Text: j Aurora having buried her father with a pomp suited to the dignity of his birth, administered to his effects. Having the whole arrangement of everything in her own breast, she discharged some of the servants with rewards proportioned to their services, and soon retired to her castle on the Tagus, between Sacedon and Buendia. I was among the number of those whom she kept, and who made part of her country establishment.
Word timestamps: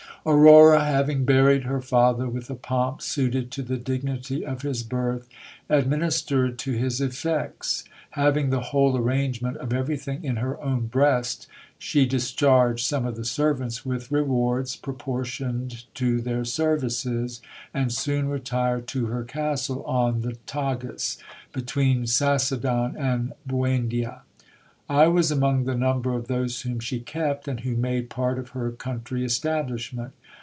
j 0.23 0.29
Aurora 0.29 0.85
having 0.85 1.25
buried 1.25 1.63
her 1.63 1.81
father 1.81 2.29
with 2.29 2.47
a 2.51 2.55
pomp 2.55 3.01
suited 3.01 3.49
to 3.53 3.63
the 3.63 3.77
dignity 3.79 4.45
of 4.45 4.61
his 4.61 4.83
birth, 4.83 5.27
administered 5.67 6.59
to 6.59 6.73
his 6.73 7.01
effects. 7.01 7.85
Having 8.11 8.51
the 8.51 8.59
whole 8.69 8.95
arrangement 8.95 9.57
of 9.57 9.73
everything 9.73 10.23
in 10.23 10.35
her 10.35 10.61
own 10.61 10.85
breast, 10.85 11.47
she 11.79 12.05
discharged 12.05 12.85
some 12.85 13.03
of 13.07 13.15
the 13.15 13.25
servants 13.25 13.83
with 13.83 14.11
rewards 14.11 14.75
proportioned 14.75 15.85
to 15.95 16.21
their 16.21 16.45
services, 16.45 17.41
and 17.73 17.91
soon 17.91 18.29
retired 18.29 18.85
to 18.89 19.07
her 19.07 19.23
castle 19.23 19.83
on 19.85 20.21
the 20.21 20.33
Tagus, 20.45 21.17
between 21.51 22.05
Sacedon 22.05 22.95
and 22.95 23.33
Buendia. 23.47 24.21
I 24.89 25.07
was 25.07 25.31
among 25.31 25.63
the 25.63 25.75
number 25.77 26.13
of 26.15 26.27
those 26.27 26.63
whom 26.63 26.81
she 26.81 26.99
kept, 26.99 27.47
and 27.47 27.61
who 27.61 27.77
made 27.77 28.09
part 28.09 28.37
of 28.37 28.49
her 28.49 28.71
country 28.71 29.23
establishment. 29.23 30.11